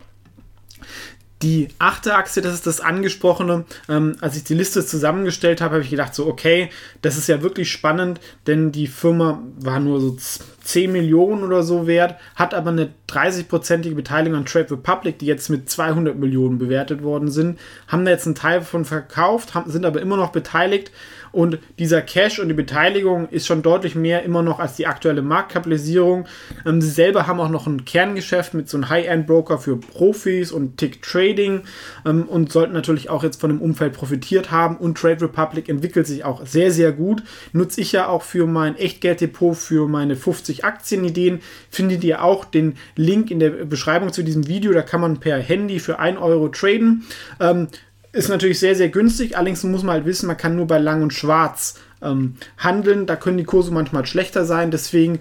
Die 1.41 1.69
achte 1.79 2.15
Aktie, 2.15 2.41
das 2.41 2.53
ist 2.53 2.67
das 2.67 2.81
angesprochene. 2.81 3.65
Ähm, 3.89 4.15
als 4.21 4.37
ich 4.37 4.43
die 4.43 4.53
Liste 4.53 4.85
zusammengestellt 4.85 5.61
habe, 5.61 5.75
habe 5.75 5.83
ich 5.83 5.89
gedacht, 5.89 6.13
so, 6.13 6.27
okay, 6.27 6.69
das 7.01 7.17
ist 7.17 7.27
ja 7.27 7.41
wirklich 7.41 7.71
spannend, 7.71 8.19
denn 8.47 8.71
die 8.71 8.87
Firma 8.87 9.41
war 9.59 9.79
nur 9.79 9.99
so 9.99 10.17
10 10.63 10.91
Millionen 10.91 11.43
oder 11.43 11.63
so 11.63 11.87
wert, 11.87 12.15
hat 12.35 12.53
aber 12.53 12.69
eine 12.69 12.93
30-prozentige 13.11 13.95
Beteiligung 13.95 14.39
an 14.39 14.45
Trade 14.45 14.71
Republic, 14.71 15.19
die 15.19 15.25
jetzt 15.25 15.49
mit 15.49 15.69
200 15.69 16.17
Millionen 16.17 16.57
bewertet 16.57 17.03
worden 17.03 17.29
sind, 17.29 17.59
haben 17.87 18.05
da 18.05 18.11
jetzt 18.11 18.25
einen 18.25 18.35
Teil 18.35 18.61
von 18.61 18.85
verkauft, 18.85 19.53
haben, 19.53 19.69
sind 19.69 19.85
aber 19.85 20.01
immer 20.01 20.17
noch 20.17 20.31
beteiligt 20.31 20.91
Und 21.31 21.59
dieser 21.79 22.01
Cash 22.01 22.39
und 22.39 22.49
die 22.49 22.53
Beteiligung 22.53 23.29
ist 23.29 23.47
schon 23.47 23.61
deutlich 23.61 23.95
mehr 23.95 24.23
immer 24.23 24.41
noch 24.41 24.59
als 24.59 24.75
die 24.75 24.87
aktuelle 24.87 25.21
Marktkapitalisierung. 25.21 26.25
Ähm, 26.65 26.81
sie 26.81 26.89
selber 26.89 27.27
haben 27.27 27.39
auch 27.39 27.49
noch 27.49 27.67
ein 27.67 27.85
Kerngeschäft 27.85 28.53
mit 28.53 28.69
so 28.69 28.77
einem 28.77 28.89
High-End-Broker 28.89 29.57
für 29.57 29.77
Profis 29.77 30.51
und 30.51 30.77
Tick-Trading 30.77 31.61
ähm, 32.05 32.23
und 32.23 32.51
sollten 32.51 32.73
natürlich 32.73 33.09
auch 33.09 33.23
jetzt 33.23 33.39
von 33.39 33.49
dem 33.49 33.61
Umfeld 33.61 33.93
profitiert 33.93 34.51
haben. 34.51 34.75
Und 34.77 34.97
Trade 34.97 35.21
Republic 35.21 35.69
entwickelt 35.69 36.07
sich 36.07 36.25
auch 36.25 36.45
sehr, 36.45 36.71
sehr 36.71 36.91
gut. 36.91 37.23
Nutze 37.53 37.81
ich 37.81 37.93
ja 37.93 38.07
auch 38.07 38.23
für 38.23 38.45
mein 38.45 38.75
Echtgelddepot, 38.75 39.55
für 39.55 39.87
meine 39.87 40.15
50 40.15 40.65
Aktienideen. 40.65 41.39
Findet 41.69 42.03
ihr 42.03 42.23
auch 42.23 42.43
den 42.43 42.75
Link 43.01 43.31
in 43.31 43.39
der 43.39 43.49
Beschreibung 43.49 44.13
zu 44.13 44.23
diesem 44.23 44.47
Video. 44.47 44.71
Da 44.71 44.81
kann 44.81 45.01
man 45.01 45.19
per 45.19 45.37
Handy 45.39 45.79
für 45.79 45.99
1 45.99 46.19
Euro 46.19 46.49
traden. 46.49 47.03
Ähm, 47.39 47.67
ist 48.13 48.29
natürlich 48.29 48.59
sehr, 48.59 48.75
sehr 48.75 48.89
günstig. 48.89 49.37
Allerdings 49.37 49.63
muss 49.63 49.83
man 49.83 49.95
halt 49.95 50.05
wissen, 50.05 50.27
man 50.27 50.37
kann 50.37 50.55
nur 50.55 50.67
bei 50.67 50.77
Lang 50.77 51.01
und 51.01 51.13
Schwarz 51.13 51.79
ähm, 52.01 52.35
handeln. 52.57 53.05
Da 53.05 53.15
können 53.15 53.37
die 53.37 53.43
Kurse 53.43 53.71
manchmal 53.71 54.05
schlechter 54.05 54.45
sein. 54.45 54.71
Deswegen 54.71 55.19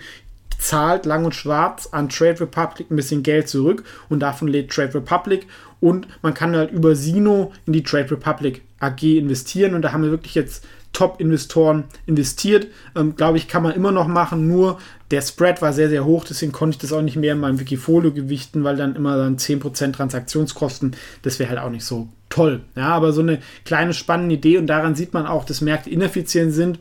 zahlt 0.58 1.06
Lang 1.06 1.24
und 1.24 1.34
Schwarz 1.34 1.88
an 1.90 2.08
Trade 2.08 2.40
Republic 2.40 2.90
ein 2.90 2.96
bisschen 2.96 3.22
Geld 3.22 3.48
zurück 3.48 3.84
und 4.08 4.20
davon 4.20 4.48
lädt 4.48 4.70
Trade 4.70 4.94
Republic 4.94 5.46
und 5.80 6.06
man 6.22 6.34
kann 6.34 6.54
halt 6.54 6.70
über 6.70 6.94
Sino 6.94 7.52
in 7.66 7.72
die 7.72 7.82
Trade 7.82 8.10
Republic 8.10 8.62
AG 8.78 9.02
investieren 9.02 9.74
und 9.74 9.82
da 9.82 9.92
haben 9.92 10.02
wir 10.02 10.10
wirklich 10.10 10.34
jetzt 10.34 10.66
Top-Investoren 10.92 11.84
investiert. 12.06 12.66
Ähm, 12.96 13.16
Glaube 13.16 13.38
ich, 13.38 13.48
kann 13.48 13.62
man 13.62 13.74
immer 13.74 13.92
noch 13.92 14.08
machen, 14.08 14.46
nur 14.46 14.78
der 15.10 15.22
Spread 15.22 15.60
war 15.60 15.72
sehr, 15.72 15.88
sehr 15.88 16.04
hoch, 16.04 16.24
deswegen 16.24 16.52
konnte 16.52 16.76
ich 16.76 16.80
das 16.80 16.92
auch 16.92 17.02
nicht 17.02 17.16
mehr 17.16 17.32
in 17.32 17.40
meinem 17.40 17.58
Wikifolio 17.58 18.12
gewichten, 18.12 18.62
weil 18.64 18.76
dann 18.76 18.94
immer 18.94 19.16
dann 19.16 19.36
10% 19.36 19.92
Transaktionskosten, 19.92 20.94
das 21.22 21.38
wäre 21.38 21.50
halt 21.50 21.58
auch 21.58 21.70
nicht 21.70 21.84
so 21.84 22.08
toll. 22.28 22.60
Ja, 22.76 22.88
aber 22.88 23.12
so 23.12 23.20
eine 23.20 23.40
kleine 23.64 23.92
spannende 23.92 24.36
Idee 24.36 24.58
und 24.58 24.68
daran 24.68 24.94
sieht 24.94 25.12
man 25.12 25.26
auch, 25.26 25.44
dass 25.44 25.60
Märkte 25.60 25.90
ineffizient 25.90 26.52
sind. 26.52 26.78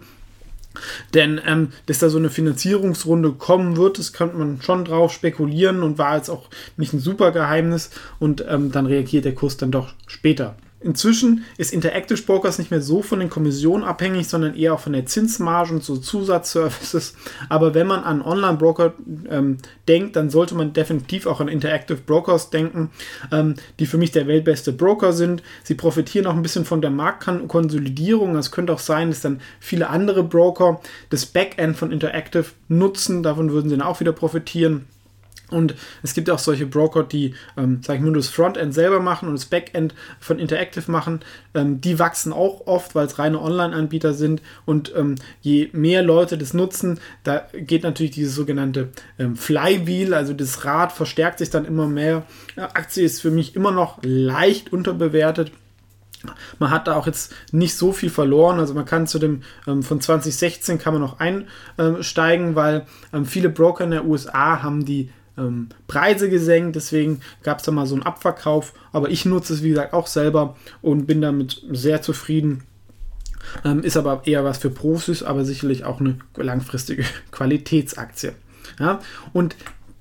Denn 1.15 1.41
ähm, 1.45 1.69
dass 1.87 1.99
da 1.99 2.09
so 2.09 2.19
eine 2.19 2.29
Finanzierungsrunde 2.29 3.31
kommen 3.33 3.75
wird, 3.75 3.97
das 3.97 4.13
könnte 4.13 4.37
man 4.37 4.61
schon 4.61 4.85
drauf 4.85 5.11
spekulieren 5.11 5.81
und 5.81 5.97
war 5.97 6.15
jetzt 6.15 6.29
auch 6.29 6.47
nicht 6.77 6.93
ein 6.93 6.99
super 6.99 7.31
Geheimnis 7.31 7.89
und 8.19 8.45
ähm, 8.47 8.71
dann 8.71 8.85
reagiert 8.85 9.25
der 9.25 9.33
Kurs 9.33 9.57
dann 9.57 9.71
doch 9.71 9.93
später. 10.05 10.55
Inzwischen 10.81 11.43
ist 11.57 11.73
Interactive 11.73 12.21
Brokers 12.21 12.57
nicht 12.57 12.71
mehr 12.71 12.81
so 12.81 13.01
von 13.01 13.19
den 13.19 13.29
Kommissionen 13.29 13.83
abhängig, 13.83 14.29
sondern 14.29 14.55
eher 14.55 14.73
auch 14.73 14.79
von 14.79 14.93
der 14.93 15.05
Zinsmarge 15.05 15.73
und 15.73 15.83
so 15.83 15.97
Zusatzservices. 15.97 17.15
Aber 17.49 17.73
wenn 17.73 17.85
man 17.85 18.03
an 18.03 18.21
Online-Broker 18.21 18.93
ähm, 19.29 19.57
denkt, 19.89 20.15
dann 20.15 20.29
sollte 20.29 20.55
man 20.55 20.71
definitiv 20.71 21.25
auch 21.27 21.41
an 21.41 21.49
Interactive 21.49 21.97
Brokers 21.97 22.49
denken, 22.49 22.91
ähm, 23.31 23.55
die 23.79 23.87
für 23.87 23.97
mich 23.97 24.11
der 24.11 24.27
weltbeste 24.27 24.71
Broker 24.71 25.11
sind. 25.11 25.43
Sie 25.63 25.75
profitieren 25.75 26.27
auch 26.27 26.35
ein 26.35 26.43
bisschen 26.43 26.63
von 26.63 26.81
der 26.81 26.91
Marktkonsolidierung. 26.91 28.37
Es 28.37 28.51
könnte 28.51 28.71
auch 28.71 28.79
sein, 28.79 29.09
dass 29.09 29.19
dann 29.19 29.41
viele 29.59 29.89
andere 29.89 30.23
Broker 30.23 30.79
das 31.09 31.25
Backend 31.25 31.75
von 31.75 31.91
Interactive 31.91 32.45
nutzen. 32.69 33.21
Davon 33.21 33.51
würden 33.51 33.69
sie 33.69 33.75
dann 33.75 33.85
auch 33.85 33.99
wieder 33.99 34.13
profitieren. 34.13 34.87
Und 35.49 35.75
es 36.03 36.13
gibt 36.13 36.29
auch 36.29 36.39
solche 36.39 36.65
Broker, 36.65 37.03
die, 37.03 37.33
ähm, 37.57 37.81
sag 37.83 37.95
ich 37.95 38.01
mal, 38.01 38.13
das 38.13 38.27
Frontend 38.27 38.73
selber 38.73 38.99
machen 38.99 39.27
und 39.27 39.35
das 39.35 39.45
Backend 39.45 39.95
von 40.19 40.39
Interactive 40.39 40.89
machen. 40.91 41.21
Ähm, 41.53 41.81
die 41.81 41.99
wachsen 41.99 42.33
auch 42.33 42.67
oft, 42.67 42.95
weil 42.95 43.05
es 43.05 43.19
reine 43.19 43.41
Online-Anbieter 43.41 44.13
sind. 44.13 44.41
Und 44.65 44.93
ähm, 44.95 45.15
je 45.41 45.69
mehr 45.73 46.03
Leute 46.03 46.37
das 46.37 46.53
nutzen, 46.53 46.99
da 47.23 47.47
geht 47.53 47.83
natürlich 47.83 48.11
dieses 48.11 48.35
sogenannte 48.35 48.89
ähm, 49.17 49.35
Flywheel, 49.35 50.13
also 50.13 50.33
das 50.33 50.65
Rad 50.65 50.91
verstärkt 50.91 51.39
sich 51.39 51.49
dann 51.49 51.65
immer 51.65 51.87
mehr. 51.87 52.23
Ja, 52.55 52.65
Aktie 52.73 53.03
ist 53.03 53.21
für 53.21 53.31
mich 53.31 53.55
immer 53.55 53.71
noch 53.71 53.99
leicht 54.03 54.71
unterbewertet. 54.73 55.51
Man 56.59 56.69
hat 56.69 56.87
da 56.87 56.95
auch 56.95 57.07
jetzt 57.07 57.33
nicht 57.51 57.75
so 57.75 57.93
viel 57.93 58.09
verloren. 58.09 58.59
Also 58.59 58.73
man 58.73 58.85
kann 58.85 59.07
zu 59.07 59.19
dem 59.19 59.43
ähm, 59.67 59.83
von 59.83 60.01
2016 60.01 60.77
kann 60.77 60.93
man 60.93 61.01
noch 61.01 61.19
einsteigen, 61.19 62.55
weil 62.55 62.85
ähm, 63.13 63.25
viele 63.25 63.49
Broker 63.49 63.85
in 63.85 63.91
der 63.91 64.05
USA 64.05 64.61
haben 64.61 64.85
die 64.85 65.09
ähm, 65.39 65.69
Preise 65.87 66.29
gesenkt, 66.29 66.75
deswegen 66.75 67.21
gab 67.43 67.59
es 67.59 67.65
da 67.65 67.71
mal 67.71 67.85
so 67.85 67.95
einen 67.95 68.03
Abverkauf. 68.03 68.73
Aber 68.91 69.09
ich 69.09 69.25
nutze 69.25 69.53
es, 69.53 69.63
wie 69.63 69.69
gesagt, 69.69 69.93
auch 69.93 70.07
selber 70.07 70.55
und 70.81 71.05
bin 71.05 71.21
damit 71.21 71.63
sehr 71.71 72.01
zufrieden. 72.01 72.63
Ähm, 73.63 73.83
ist 73.83 73.97
aber 73.97 74.21
eher 74.25 74.43
was 74.43 74.57
für 74.57 74.69
Profis, 74.69 75.23
aber 75.23 75.45
sicherlich 75.45 75.83
auch 75.85 75.99
eine 75.99 76.19
langfristige 76.35 77.03
Qualitätsaktie. 77.31 78.33
Ja? 78.79 78.99
Und 79.33 79.55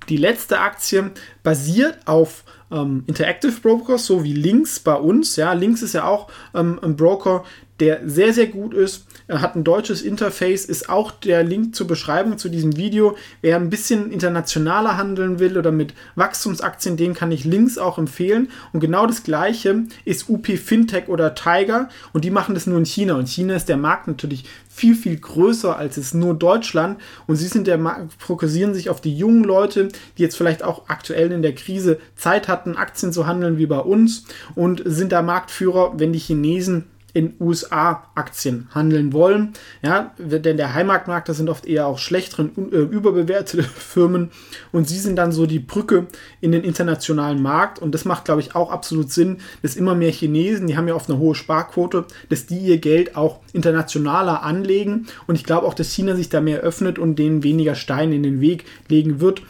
die 0.09 0.17
letzte 0.17 0.59
Aktie 0.59 1.11
basiert 1.43 1.97
auf 2.05 2.43
ähm, 2.71 3.03
Interactive 3.07 3.59
Brokers, 3.61 4.05
so 4.05 4.23
wie 4.23 4.33
Links 4.33 4.79
bei 4.79 4.95
uns. 4.95 5.35
Ja, 5.35 5.53
Links 5.53 5.81
ist 5.81 5.93
ja 5.93 6.05
auch 6.05 6.29
ähm, 6.53 6.79
ein 6.83 6.95
Broker, 6.95 7.43
der 7.79 8.01
sehr, 8.05 8.33
sehr 8.33 8.47
gut 8.47 8.73
ist. 8.73 9.05
Hat 9.29 9.55
ein 9.55 9.63
deutsches 9.63 10.01
Interface, 10.01 10.65
ist 10.65 10.89
auch 10.89 11.11
der 11.11 11.43
Link 11.43 11.75
zur 11.75 11.87
Beschreibung 11.87 12.37
zu 12.37 12.49
diesem 12.49 12.77
Video. 12.77 13.15
Wer 13.41 13.55
ein 13.55 13.69
bisschen 13.69 14.11
internationaler 14.11 14.97
handeln 14.97 15.39
will 15.39 15.57
oder 15.57 15.71
mit 15.71 15.93
Wachstumsaktien, 16.15 16.97
den 16.97 17.13
kann 17.13 17.31
ich 17.31 17.45
Links 17.45 17.77
auch 17.77 17.97
empfehlen. 17.97 18.49
Und 18.73 18.79
genau 18.79 19.05
das 19.05 19.23
gleiche 19.23 19.83
ist 20.05 20.29
UP 20.29 20.47
Fintech 20.47 21.07
oder 21.07 21.35
Tiger 21.35 21.89
und 22.11 22.25
die 22.25 22.31
machen 22.31 22.55
das 22.55 22.67
nur 22.67 22.77
in 22.77 22.85
China. 22.85 23.15
Und 23.15 23.29
China 23.29 23.55
ist 23.55 23.69
der 23.69 23.77
Markt 23.77 24.07
natürlich 24.07 24.45
viel, 24.69 24.95
viel 24.95 25.17
größer 25.17 25.75
als 25.75 25.97
es 25.97 26.13
nur 26.13 26.33
Deutschland. 26.33 26.99
Und 27.27 27.35
sie 27.35 27.47
sind 27.47 27.67
der 27.67 27.77
Markt, 27.77 28.13
fokussieren 28.17 28.73
sich 28.73 28.89
auf 28.89 29.01
die 29.01 29.15
jungen 29.15 29.43
Leute, 29.43 29.89
die 30.17 30.23
jetzt 30.23 30.37
vielleicht 30.37 30.63
auch 30.63 30.87
aktuell 30.87 31.31
in 31.31 31.41
der 31.41 31.53
Krise 31.53 31.99
Zeit 32.15 32.47
hatten, 32.47 32.77
Aktien 32.77 33.13
zu 33.13 33.27
handeln 33.27 33.57
wie 33.57 33.65
bei 33.65 33.79
uns 33.79 34.25
und 34.55 34.81
sind 34.85 35.11
da 35.11 35.21
Marktführer, 35.21 35.93
wenn 35.97 36.13
die 36.13 36.19
Chinesen 36.19 36.85
in 37.13 37.35
USA-Aktien 37.39 38.67
handeln 38.71 39.13
wollen. 39.13 39.53
Ja, 39.81 40.13
denn 40.17 40.57
der 40.57 40.73
Heimatmarkt, 40.73 41.29
das 41.29 41.37
sind 41.37 41.49
oft 41.49 41.65
eher 41.65 41.87
auch 41.87 41.97
schlechtere, 41.97 42.49
äh, 42.71 42.77
überbewertete 42.77 43.63
Firmen. 43.75 44.31
Und 44.71 44.87
sie 44.87 44.99
sind 44.99 45.15
dann 45.15 45.31
so 45.31 45.45
die 45.45 45.59
Brücke 45.59 46.07
in 46.41 46.51
den 46.51 46.63
internationalen 46.63 47.41
Markt. 47.41 47.79
Und 47.79 47.93
das 47.93 48.05
macht, 48.05 48.25
glaube 48.25 48.41
ich, 48.41 48.55
auch 48.55 48.71
absolut 48.71 49.11
Sinn, 49.11 49.37
dass 49.61 49.75
immer 49.75 49.95
mehr 49.95 50.11
Chinesen, 50.11 50.67
die 50.67 50.77
haben 50.77 50.87
ja 50.87 50.95
oft 50.95 51.09
eine 51.09 51.19
hohe 51.19 51.35
Sparquote, 51.35 52.05
dass 52.29 52.45
die 52.45 52.59
ihr 52.59 52.77
Geld 52.77 53.15
auch 53.15 53.39
internationaler 53.53 54.43
anlegen. 54.43 55.07
Und 55.27 55.35
ich 55.35 55.43
glaube 55.43 55.67
auch, 55.67 55.73
dass 55.73 55.91
China 55.91 56.15
sich 56.15 56.29
da 56.29 56.41
mehr 56.41 56.59
öffnet 56.59 56.99
und 56.99 57.17
denen 57.17 57.43
weniger 57.43 57.75
Steine 57.75 58.15
in 58.15 58.23
den 58.23 58.41
Weg 58.41 58.65
legen 58.87 59.19
wird 59.19 59.41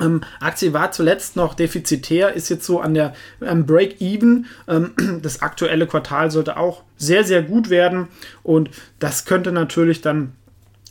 ähm, 0.00 0.22
Aktie 0.40 0.72
war 0.72 0.90
zuletzt 0.92 1.36
noch 1.36 1.54
defizitär, 1.54 2.32
ist 2.32 2.48
jetzt 2.48 2.64
so 2.64 2.80
an 2.80 2.94
der 2.94 3.14
ähm, 3.40 3.66
Break-Even. 3.66 4.46
Ähm, 4.68 4.92
das 5.22 5.42
aktuelle 5.42 5.86
Quartal 5.86 6.30
sollte 6.30 6.56
auch 6.56 6.82
sehr, 6.96 7.24
sehr 7.24 7.42
gut 7.42 7.70
werden 7.70 8.08
und 8.42 8.70
das 8.98 9.24
könnte 9.24 9.52
natürlich 9.52 10.00
dann 10.00 10.32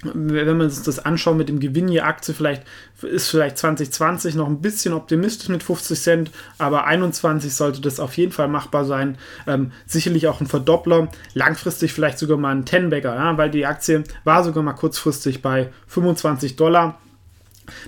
wenn 0.03 0.57
man 0.57 0.69
sich 0.69 0.83
das 0.83 0.99
anschaut 0.99 1.37
mit 1.37 1.49
dem 1.49 1.59
Gewinn 1.59 1.87
je 1.87 2.01
Aktie, 2.01 2.33
vielleicht 2.33 2.63
ist 3.01 3.29
vielleicht 3.29 3.57
2020 3.57 4.35
noch 4.35 4.47
ein 4.47 4.61
bisschen 4.61 4.93
optimistisch 4.93 5.49
mit 5.49 5.63
50 5.63 5.99
Cent, 5.99 6.31
aber 6.57 6.85
21 6.85 7.53
sollte 7.53 7.81
das 7.81 7.99
auf 7.99 8.17
jeden 8.17 8.31
Fall 8.31 8.47
machbar 8.47 8.85
sein. 8.85 9.17
Ähm, 9.45 9.71
sicherlich 9.85 10.27
auch 10.27 10.41
ein 10.41 10.47
Verdoppler, 10.47 11.09
langfristig 11.33 11.93
vielleicht 11.93 12.17
sogar 12.17 12.37
mal 12.37 12.55
ein 12.55 12.65
Ten-Bagger, 12.65 13.15
ja, 13.15 13.37
weil 13.37 13.51
die 13.51 13.65
Aktie 13.65 14.03
war 14.23 14.43
sogar 14.43 14.63
mal 14.63 14.73
kurzfristig 14.73 15.41
bei 15.41 15.69
25 15.87 16.55
Dollar. 16.55 16.99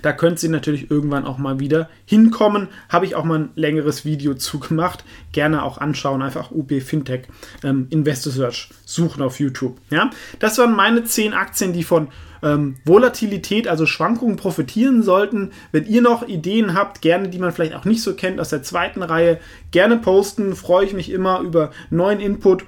Da 0.02 0.12
könnt 0.12 0.42
ihr 0.42 0.50
natürlich 0.50 0.90
irgendwann 0.90 1.24
auch 1.24 1.38
mal 1.38 1.60
wieder 1.60 1.88
hinkommen. 2.06 2.68
Habe 2.88 3.06
ich 3.06 3.14
auch 3.14 3.24
mal 3.24 3.38
ein 3.38 3.50
längeres 3.54 4.04
Video 4.04 4.34
zu 4.44 4.58
gemacht. 4.58 5.04
Gerne 5.32 5.62
auch 5.62 5.78
anschauen. 5.78 6.22
Einfach 6.22 6.50
UB 6.50 6.80
Fintech 6.80 7.26
ähm, 7.62 7.86
Investor 7.90 8.32
Search 8.32 8.70
suchen 8.84 9.22
auf 9.22 9.40
YouTube. 9.40 9.78
Ja? 9.90 10.10
Das 10.38 10.58
waren 10.58 10.74
meine 10.74 11.04
10 11.04 11.34
Aktien, 11.34 11.72
die 11.72 11.84
von 11.84 12.08
ähm, 12.42 12.76
Volatilität, 12.84 13.66
also 13.66 13.86
Schwankungen 13.86 14.36
profitieren 14.36 15.02
sollten. 15.02 15.52
Wenn 15.72 15.86
ihr 15.86 16.02
noch 16.02 16.28
Ideen 16.28 16.74
habt, 16.74 17.00
gerne, 17.00 17.28
die 17.28 17.38
man 17.38 17.52
vielleicht 17.52 17.74
auch 17.74 17.84
nicht 17.84 18.02
so 18.02 18.14
kennt 18.14 18.38
aus 18.38 18.50
der 18.50 18.62
zweiten 18.62 19.02
Reihe, 19.02 19.40
gerne 19.70 19.96
posten. 19.96 20.54
Freue 20.54 20.84
ich 20.84 20.92
mich 20.92 21.10
immer 21.10 21.40
über 21.40 21.70
neuen 21.90 22.20
Input 22.20 22.64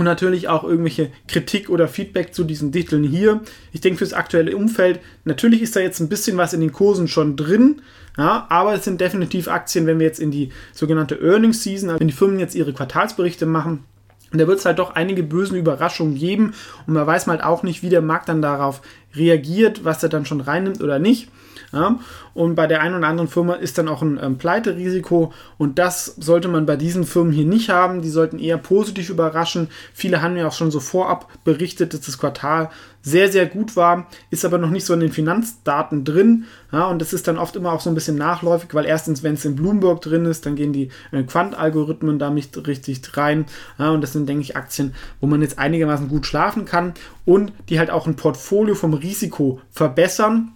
und 0.00 0.06
natürlich 0.06 0.48
auch 0.48 0.64
irgendwelche 0.64 1.10
Kritik 1.28 1.68
oder 1.68 1.86
Feedback 1.86 2.32
zu 2.32 2.44
diesen 2.44 2.72
Titeln 2.72 3.04
hier. 3.04 3.42
Ich 3.70 3.82
denke, 3.82 3.98
fürs 3.98 4.14
aktuelle 4.14 4.56
Umfeld, 4.56 4.98
natürlich 5.26 5.60
ist 5.60 5.76
da 5.76 5.80
jetzt 5.80 6.00
ein 6.00 6.08
bisschen 6.08 6.38
was 6.38 6.54
in 6.54 6.62
den 6.62 6.72
Kursen 6.72 7.06
schon 7.06 7.36
drin, 7.36 7.82
ja, 8.16 8.46
aber 8.48 8.72
es 8.72 8.84
sind 8.84 8.98
definitiv 9.02 9.46
Aktien, 9.46 9.86
wenn 9.86 9.98
wir 9.98 10.06
jetzt 10.06 10.18
in 10.18 10.30
die 10.30 10.52
sogenannte 10.72 11.20
Earnings 11.20 11.62
Season, 11.62 11.90
also 11.90 12.00
wenn 12.00 12.08
die 12.08 12.14
Firmen 12.14 12.38
jetzt 12.38 12.54
ihre 12.54 12.72
Quartalsberichte 12.72 13.44
machen, 13.44 13.84
und 14.32 14.40
da 14.40 14.46
wird 14.46 14.60
es 14.60 14.64
halt 14.64 14.78
doch 14.78 14.94
einige 14.94 15.22
bösen 15.22 15.58
Überraschungen 15.58 16.14
geben 16.14 16.54
und 16.86 16.94
man 16.94 17.06
weiß 17.06 17.26
halt 17.26 17.44
auch 17.44 17.62
nicht, 17.62 17.82
wie 17.82 17.90
der 17.90 18.00
Markt 18.00 18.30
dann 18.30 18.40
darauf 18.40 18.80
reagiert, 19.14 19.84
was 19.84 20.02
er 20.02 20.08
dann 20.08 20.24
schon 20.24 20.40
reinnimmt 20.40 20.80
oder 20.82 20.98
nicht. 20.98 21.28
Ja? 21.72 21.98
Und 22.34 22.54
bei 22.54 22.66
der 22.66 22.80
einen 22.80 22.96
oder 22.96 23.08
anderen 23.08 23.28
Firma 23.28 23.54
ist 23.54 23.78
dann 23.78 23.88
auch 23.88 24.02
ein 24.02 24.18
ähm, 24.22 24.38
Pleiterisiko 24.38 25.32
und 25.58 25.78
das 25.78 26.06
sollte 26.18 26.48
man 26.48 26.66
bei 26.66 26.76
diesen 26.76 27.04
Firmen 27.04 27.32
hier 27.32 27.44
nicht 27.44 27.70
haben. 27.70 28.02
Die 28.02 28.10
sollten 28.10 28.38
eher 28.38 28.58
positiv 28.58 29.10
überraschen. 29.10 29.68
Viele 29.94 30.22
haben 30.22 30.36
ja 30.36 30.46
auch 30.46 30.52
schon 30.52 30.70
so 30.70 30.80
vorab 30.80 31.28
berichtet, 31.44 31.94
dass 31.94 32.02
das 32.02 32.18
Quartal 32.18 32.70
sehr, 33.02 33.32
sehr 33.32 33.46
gut 33.46 33.76
war, 33.76 34.08
ist 34.30 34.44
aber 34.44 34.58
noch 34.58 34.70
nicht 34.70 34.84
so 34.84 34.92
in 34.92 35.00
den 35.00 35.12
Finanzdaten 35.12 36.04
drin. 36.04 36.44
Ja, 36.70 36.86
und 36.86 37.00
das 37.00 37.12
ist 37.12 37.26
dann 37.28 37.38
oft 37.38 37.56
immer 37.56 37.72
auch 37.72 37.80
so 37.80 37.88
ein 37.88 37.94
bisschen 37.94 38.16
nachläufig, 38.16 38.74
weil 38.74 38.84
erstens, 38.84 39.22
wenn 39.22 39.34
es 39.34 39.44
in 39.44 39.56
Bloomberg 39.56 40.02
drin 40.02 40.26
ist, 40.26 40.44
dann 40.44 40.54
gehen 40.54 40.72
die 40.72 40.90
äh, 41.10 41.22
Quant-Algorithmen 41.22 42.18
da 42.18 42.30
nicht 42.30 42.66
richtig 42.66 43.16
rein. 43.16 43.46
Ja, 43.78 43.90
und 43.90 44.02
das 44.02 44.12
sind, 44.12 44.28
denke 44.28 44.42
ich, 44.42 44.56
Aktien, 44.56 44.94
wo 45.20 45.26
man 45.26 45.40
jetzt 45.40 45.58
einigermaßen 45.58 46.08
gut 46.08 46.26
schlafen 46.26 46.66
kann 46.66 46.92
und 47.24 47.52
die 47.68 47.78
halt 47.78 47.90
auch 47.90 48.06
ein 48.06 48.16
Portfolio 48.16 48.74
vom 48.74 48.92
Risiko 48.92 49.60
verbessern 49.70 50.52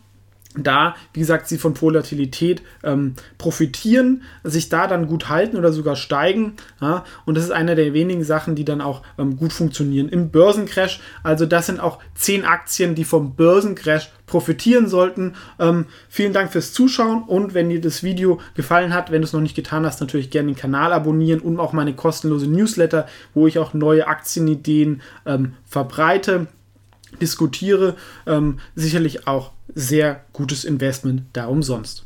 da, 0.57 0.95
wie 1.13 1.21
gesagt, 1.21 1.49
sie 1.49 1.59
von 1.59 1.81
Volatilität 1.81 2.63
ähm, 2.83 3.15
profitieren, 3.39 4.23
sich 4.45 4.69
da 4.69 4.87
dann 4.87 5.07
gut 5.07 5.29
halten 5.29 5.57
oder 5.57 5.73
sogar 5.73 5.97
steigen. 5.97 6.55
Ja? 6.81 7.05
Und 7.25 7.37
das 7.37 7.45
ist 7.45 7.51
eine 7.51 7.75
der 7.75 7.93
wenigen 7.93 8.25
Sachen, 8.25 8.55
die 8.55 8.65
dann 8.65 8.81
auch 8.81 9.03
ähm, 9.19 9.37
gut 9.37 9.53
funktionieren 9.53 10.09
im 10.09 10.31
Börsencrash. 10.31 11.01
Also 11.23 11.47
das 11.47 11.67
sind 11.67 11.81
auch 11.81 11.99
zehn 12.15 12.45
Aktien, 12.45 12.95
die 12.95 13.05
vom 13.05 13.35
Börsencrash 13.35 14.11
profitieren 14.27 14.89
sollten. 14.89 15.35
Ähm, 15.59 15.87
vielen 16.09 16.33
Dank 16.33 16.53
fürs 16.53 16.73
Zuschauen 16.73 17.25
und 17.25 17.55
wenn 17.55 17.69
dir 17.69 17.81
das 17.81 18.03
Video 18.03 18.41
gefallen 18.55 18.95
hat, 18.95 19.11
wenn 19.11 19.21
du 19.21 19.27
es 19.27 19.33
noch 19.33 19.41
nicht 19.41 19.57
getan 19.57 19.85
hast, 19.85 20.01
natürlich 20.01 20.31
gerne 20.31 20.53
den 20.53 20.57
Kanal 20.57 20.93
abonnieren 20.93 21.41
und 21.41 21.59
auch 21.59 21.73
meine 21.73 21.95
kostenlose 21.95 22.47
Newsletter, 22.47 23.07
wo 23.35 23.47
ich 23.47 23.59
auch 23.59 23.75
neue 23.75 24.07
Aktienideen 24.07 25.03
ähm, 25.27 25.55
verbreite 25.67 26.47
diskutiere. 27.21 27.97
Ähm, 28.27 28.59
sicherlich 28.75 29.27
auch 29.27 29.53
sehr 29.75 30.25
gutes 30.33 30.65
Investment 30.65 31.23
da 31.33 31.47
umsonst. 31.47 32.04